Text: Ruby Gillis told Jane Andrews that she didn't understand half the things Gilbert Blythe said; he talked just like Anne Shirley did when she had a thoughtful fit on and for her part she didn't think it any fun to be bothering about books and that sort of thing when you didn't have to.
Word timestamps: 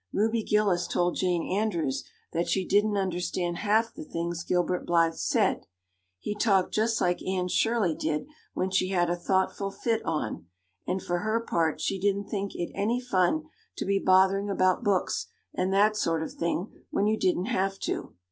Ruby 0.11 0.41
Gillis 0.41 0.87
told 0.87 1.15
Jane 1.15 1.45
Andrews 1.55 2.03
that 2.33 2.49
she 2.49 2.65
didn't 2.65 2.97
understand 2.97 3.57
half 3.57 3.93
the 3.93 4.03
things 4.03 4.43
Gilbert 4.43 4.83
Blythe 4.87 5.13
said; 5.13 5.67
he 6.17 6.33
talked 6.33 6.73
just 6.73 6.99
like 6.99 7.21
Anne 7.21 7.47
Shirley 7.49 7.93
did 7.93 8.25
when 8.55 8.71
she 8.71 8.87
had 8.87 9.11
a 9.11 9.15
thoughtful 9.15 9.69
fit 9.69 10.03
on 10.03 10.47
and 10.87 11.03
for 11.03 11.19
her 11.19 11.39
part 11.39 11.79
she 11.79 11.99
didn't 11.99 12.31
think 12.31 12.55
it 12.55 12.71
any 12.73 12.99
fun 12.99 13.43
to 13.77 13.85
be 13.85 13.99
bothering 13.99 14.49
about 14.49 14.83
books 14.83 15.27
and 15.53 15.71
that 15.71 15.95
sort 15.95 16.23
of 16.23 16.33
thing 16.33 16.71
when 16.89 17.05
you 17.05 17.15
didn't 17.15 17.45
have 17.45 17.77
to. 17.81 18.15